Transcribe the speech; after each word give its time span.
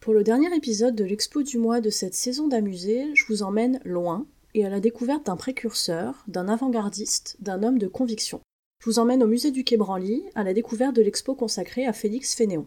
Pour 0.00 0.14
le 0.14 0.22
dernier 0.22 0.54
épisode 0.54 0.94
de 0.94 1.04
l'expo 1.04 1.42
du 1.42 1.58
mois 1.58 1.80
de 1.80 1.90
cette 1.90 2.14
saison 2.14 2.46
d'amusée, 2.46 3.12
je 3.14 3.24
vous 3.26 3.42
emmène 3.42 3.80
loin 3.84 4.26
et 4.54 4.64
à 4.64 4.70
la 4.70 4.78
découverte 4.78 5.26
d'un 5.26 5.36
précurseur, 5.36 6.24
d'un 6.28 6.48
avant-gardiste, 6.48 7.36
d'un 7.40 7.64
homme 7.64 7.78
de 7.78 7.88
conviction. 7.88 8.40
Je 8.80 8.88
vous 8.88 9.00
emmène 9.00 9.24
au 9.24 9.26
musée 9.26 9.50
du 9.50 9.64
Quai 9.64 9.76
Branly 9.76 10.22
à 10.36 10.44
la 10.44 10.54
découverte 10.54 10.94
de 10.94 11.02
l'expo 11.02 11.34
consacrée 11.34 11.84
à 11.84 11.92
Félix 11.92 12.36
Fénéon. 12.36 12.66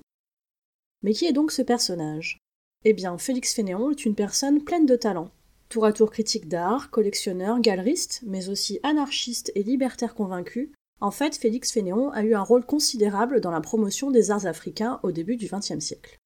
Mais 1.04 1.14
qui 1.14 1.26
est 1.26 1.32
donc 1.32 1.54
ce 1.54 1.62
personnage? 1.62 2.38
Eh 2.84 2.92
bien, 2.92 3.18
Félix 3.18 3.54
Fénéon 3.54 3.92
est 3.92 4.06
une 4.06 4.16
personne 4.16 4.62
pleine 4.64 4.86
de 4.86 4.98
talent. 4.98 5.32
Tour 5.70 5.86
à 5.86 5.94
tour 5.94 6.12
critique 6.12 6.50
d'art, 6.50 6.90
collectionneur, 6.90 7.62
galeriste, 7.62 8.22
mais 8.26 8.50
aussi 8.50 8.82
anarchiste 8.84 9.54
et 9.56 9.64
libertaire 9.64 10.16
convaincu, 10.16 10.74
en 11.00 11.12
fait, 11.12 11.36
Félix 11.38 11.72
Fénéon 11.72 12.12
a 12.12 12.24
eu 12.24 12.36
un 12.36 12.44
rôle 12.44 12.66
considérable 12.66 13.40
dans 13.40 13.52
la 13.52 13.62
promotion 13.62 14.12
des 14.12 14.32
arts 14.32 14.46
africains 14.46 15.00
au 15.02 15.12
début 15.12 15.38
du 15.38 15.48
XXe 15.48 15.80
siècle. 15.80 16.18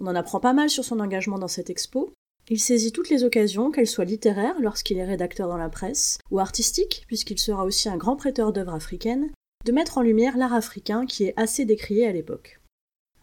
On 0.00 0.06
en 0.06 0.14
apprend 0.14 0.38
pas 0.38 0.52
mal 0.52 0.70
sur 0.70 0.84
son 0.84 1.00
engagement 1.00 1.38
dans 1.38 1.48
cette 1.48 1.70
expo. 1.70 2.12
Il 2.48 2.60
saisit 2.60 2.92
toutes 2.92 3.10
les 3.10 3.24
occasions, 3.24 3.72
qu'elles 3.72 3.88
soient 3.88 4.04
littéraires 4.04 4.60
lorsqu'il 4.60 4.96
est 4.96 5.04
rédacteur 5.04 5.48
dans 5.48 5.56
la 5.56 5.68
presse, 5.68 6.18
ou 6.30 6.38
artistiques, 6.38 7.04
puisqu'il 7.08 7.38
sera 7.38 7.64
aussi 7.64 7.88
un 7.88 7.96
grand 7.96 8.14
prêteur 8.14 8.52
d'œuvres 8.52 8.74
africaines, 8.74 9.30
de 9.66 9.72
mettre 9.72 9.98
en 9.98 10.02
lumière 10.02 10.38
l'art 10.38 10.54
africain 10.54 11.04
qui 11.04 11.24
est 11.24 11.34
assez 11.36 11.64
décrié 11.64 12.06
à 12.06 12.12
l'époque. 12.12 12.60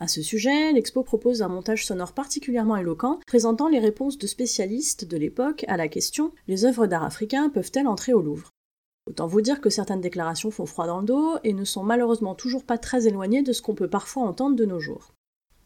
À 0.02 0.10
ce 0.10 0.22
sujet, 0.22 0.74
l'expo 0.74 1.04
propose 1.04 1.42
un 1.42 1.48
montage 1.48 1.86
sonore 1.86 2.12
particulièrement 2.12 2.76
éloquent, 2.76 3.22
présentant 3.26 3.70
les 3.70 3.80
réponses 3.80 4.18
de 4.18 4.28
spécialistes 4.28 5.06
de 5.06 5.16
l'époque 5.16 5.64
à 5.70 5.78
la 5.78 5.88
question 5.88 6.34
Les 6.50 6.66
œuvres 6.66 6.86
d'art 6.86 7.06
africain 7.06 7.50
peuvent-elles 7.50 7.88
entrer 7.88 8.14
au 8.14 8.22
Louvre? 8.22 8.50
Autant 9.08 9.28
vous 9.28 9.42
dire 9.42 9.62
que 9.62 9.70
certaines 9.70 10.02
déclarations 10.02 10.52
font 10.52 10.66
froid 10.66 10.88
dans 10.88 11.00
le 11.00 11.06
dos 11.06 11.38
et 11.46 11.54
ne 11.54 11.64
sont 11.64 11.84
malheureusement 11.84 12.36
toujours 12.36 12.66
pas 12.66 12.78
très 12.78 13.08
éloignées 13.08 13.44
de 13.44 13.54
ce 13.54 13.62
qu'on 13.62 13.76
peut 13.76 13.90
parfois 13.90 14.24
entendre 14.24 14.58
de 14.58 14.66
nos 14.66 14.82
jours. 14.82 15.15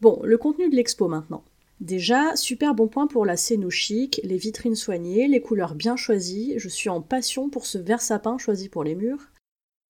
Bon, 0.00 0.20
le 0.24 0.38
contenu 0.38 0.68
de 0.70 0.76
l'expo 0.76 1.08
maintenant. 1.08 1.44
Déjà, 1.80 2.36
super 2.36 2.74
bon 2.74 2.88
point 2.88 3.06
pour 3.06 3.24
la 3.26 3.36
scène 3.36 3.68
chic, 3.70 4.20
les 4.24 4.36
vitrines 4.36 4.74
soignées, 4.74 5.28
les 5.28 5.40
couleurs 5.40 5.74
bien 5.74 5.96
choisies, 5.96 6.54
je 6.58 6.68
suis 6.68 6.88
en 6.88 7.00
passion 7.00 7.48
pour 7.48 7.66
ce 7.66 7.78
vert 7.78 8.02
sapin 8.02 8.38
choisi 8.38 8.68
pour 8.68 8.84
les 8.84 8.94
murs. 8.94 9.30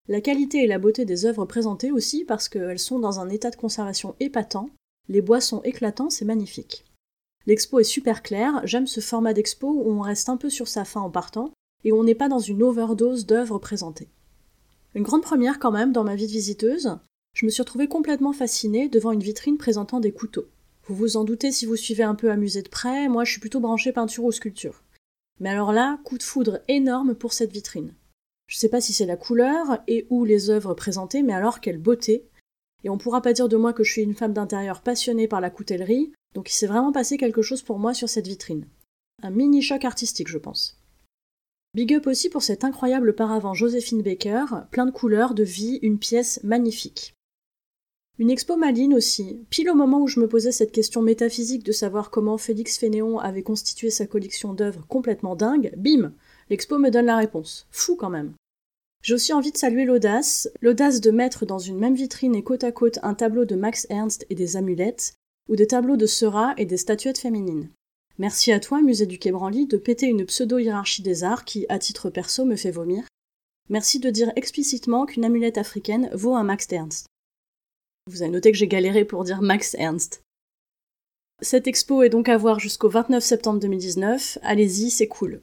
La 0.09 0.21
qualité 0.21 0.65
et 0.65 0.67
la 0.67 0.79
beauté 0.79 1.05
des 1.05 1.27
œuvres 1.27 1.47
présentées 1.47 1.93
aussi 1.93 2.25
parce 2.25 2.49
qu'elles 2.49 2.79
sont 2.79 2.99
dans 2.99 3.21
un 3.21 3.29
état 3.29 3.51
de 3.51 3.57
conservation 3.57 4.17
épatant, 4.19 4.71
les 5.09 5.21
bois 5.21 5.41
sont 5.41 5.63
éclatants, 5.63 6.11
c'est 6.11 6.25
magnifique. 6.25 6.85
L'expo 7.47 7.79
est 7.81 7.85
super 7.85 8.23
claire, 8.23 8.61
j'aime 8.65 8.87
ce 8.87 9.01
format 9.01 9.33
d'expo 9.33 9.69
où 9.69 9.91
on 9.91 10.01
reste 10.01 10.29
un 10.29 10.37
peu 10.37 10.51
sur 10.51 10.69
sa 10.69 10.85
fin 10.85 11.01
en 11.01 11.11
partant 11.11 11.53
et 11.85 11.93
on 11.93 12.05
n'est 12.05 12.15
pas 12.15 12.29
dans 12.29 12.39
une 12.39 12.63
overdose 12.63 13.27
d'œuvres 13.27 13.59
présentées. 13.59 14.09
Une 14.95 15.05
grande 15.05 15.23
première 15.23 15.59
quand 15.59 15.71
même 15.71 15.93
dans 15.93 16.05
ma 16.05 16.17
vie 16.17 16.27
de 16.27 16.33
visiteuse, 16.33 16.99
je 17.35 17.47
me 17.47 17.51
suis 17.51 17.63
retrouvée 17.63 17.89
complètement 17.89 18.33
fascinée 18.33 18.89
devant 18.89 19.13
une 19.13 19.23
vitrine 19.23 19.57
présentant 19.57 20.01
des 20.01 20.13
couteaux. 20.13 20.49
Vous 20.85 20.95
vous 20.95 21.17
en 21.17 21.25
doutez 21.25 21.53
si 21.53 21.67
vous 21.67 21.77
suivez 21.77 22.03
un 22.03 22.15
peu 22.15 22.31
amusé 22.31 22.63
de 22.63 22.69
près, 22.69 23.09
moi 23.09 23.25
je 23.25 23.33
suis 23.33 23.41
plutôt 23.41 23.61
branchée 23.61 23.93
peinture 23.93 24.25
ou 24.25 24.33
sculpture. 24.33 24.83
Mais 25.39 25.49
alors 25.49 25.73
là, 25.73 25.99
coup 26.05 26.19
de 26.19 26.23
foudre 26.23 26.61
énorme 26.69 27.15
pour 27.15 27.33
cette 27.33 27.53
vitrine. 27.53 27.95
Je 28.47 28.59
sais 28.59 28.69
pas 28.69 28.81
si 28.81 28.93
c'est 28.93 29.07
la 29.07 29.17
couleur 29.17 29.83
et 29.87 30.07
ou 30.11 30.25
les 30.25 30.51
œuvres 30.51 30.75
présentées, 30.75 31.23
mais 31.23 31.33
alors 31.33 31.61
quelle 31.61 31.79
beauté. 31.79 32.29
Et 32.83 32.91
on 32.91 32.99
pourra 32.99 33.23
pas 33.23 33.33
dire 33.33 33.49
de 33.49 33.57
moi 33.57 33.73
que 33.73 33.85
je 33.85 33.93
suis 33.93 34.03
une 34.03 34.15
femme 34.15 34.33
d'intérieur 34.33 34.83
passionnée 34.83 35.29
par 35.29 35.41
la 35.41 35.51
coutellerie, 35.51 36.13
donc 36.35 36.51
il 36.51 36.55
s'est 36.55 36.67
vraiment 36.67 36.93
passé 36.93 37.17
quelque 37.17 37.43
chose 37.43 37.63
pour 37.63 37.79
moi 37.79 37.95
sur 37.95 38.09
cette 38.09 38.27
vitrine. 38.27 38.67
Un 39.23 39.31
mini 39.31 39.63
choc 39.63 39.85
artistique, 39.85 40.29
je 40.29 40.39
pense. 40.39 40.79
Big 41.75 41.95
up 41.95 42.07
aussi 42.09 42.29
pour 42.29 42.43
cet 42.43 42.65
incroyable 42.65 43.15
paravent 43.15 43.55
Joséphine 43.55 44.03
Baker, 44.03 44.45
plein 44.73 44.87
de 44.87 44.91
couleurs, 44.91 45.35
de 45.35 45.45
vie, 45.45 45.79
une 45.83 46.01
pièce 46.01 46.41
magnifique. 46.43 47.15
Une 48.21 48.29
expo 48.29 48.59
maline 48.59 48.93
aussi. 48.93 49.47
Pile 49.49 49.71
au 49.71 49.75
moment 49.75 50.03
où 50.03 50.07
je 50.07 50.21
me 50.21 50.29
posais 50.29 50.53
cette 50.53 50.73
question 50.73 51.01
métaphysique 51.01 51.65
de 51.65 51.73
savoir 51.73 52.11
comment 52.11 52.37
Félix 52.37 52.77
Fénéon 52.77 53.19
avait 53.19 53.43
constitué 53.43 53.89
sa 53.89 54.07
collection 54.07 54.53
d'œuvres 54.53 54.85
complètement 54.87 55.37
dingue, 55.37 55.73
bim 55.79 56.13
L'expo 56.51 56.77
me 56.77 56.91
donne 56.91 57.07
la 57.07 57.17
réponse. 57.17 57.67
Fou 57.71 57.97
quand 57.97 58.11
même. 58.11 58.35
J'ai 59.03 59.15
aussi 59.15 59.33
envie 59.33 59.53
de 59.53 59.57
saluer 59.57 59.87
l'audace, 59.87 60.51
l'audace 60.61 61.01
de 61.01 61.11
mettre 61.11 61.47
dans 61.47 61.59
une 61.59 61.79
même 61.79 61.95
vitrine 61.95 62.35
et 62.35 62.43
côte 62.43 62.63
à 62.63 62.73
côte 62.73 62.99
un 63.03 63.15
tableau 63.15 63.47
de 63.47 63.57
Max 63.57 63.87
Ernst 63.89 64.27
et 64.29 64.35
des 64.35 64.59
amulettes, 64.59 65.15
ou 65.49 65.57
des 65.57 65.69
tableaux 65.69 65.97
de 65.97 66.05
Seurat 66.05 66.53
et 66.59 66.67
des 66.67 66.77
statuettes 66.77 67.17
féminines. 67.17 67.71
Merci 68.19 68.53
à 68.53 68.61
toi, 68.61 68.83
Musée 68.83 69.07
du 69.07 69.19
Quai 69.19 69.33
Branly, 69.33 69.65
de 69.65 69.79
péter 69.79 70.09
une 70.09 70.27
pseudo-hiérarchie 70.27 71.01
des 71.01 71.25
arts 71.25 71.47
qui, 71.47 71.65
à 71.71 71.79
titre 71.79 72.11
perso, 72.11 72.45
me 72.45 72.57
fait 72.57 72.71
vomir. 72.71 73.03
Merci 73.71 73.99
de 73.99 74.11
dire 74.11 74.31
explicitement 74.37 75.07
qu'une 75.07 75.25
amulette 75.25 75.57
africaine 75.57 76.11
vaut 76.13 76.35
un 76.35 76.45
Max 76.45 76.67
Ernst. 76.71 77.07
Vous 78.11 78.23
avez 78.23 78.33
noté 78.33 78.51
que 78.51 78.59
j'ai 78.59 78.67
galéré 78.67 79.05
pour 79.05 79.23
dire 79.23 79.41
Max 79.41 79.77
Ernst. 79.79 80.25
Cette 81.41 81.69
expo 81.69 82.03
est 82.03 82.09
donc 82.09 82.29
à 82.29 82.37
voir 82.37 82.59
jusqu'au 82.59 82.89
29 82.89 83.23
septembre 83.23 83.61
2019. 83.61 84.39
Allez-y, 84.43 84.91
c'est 84.91 85.07
cool. 85.07 85.43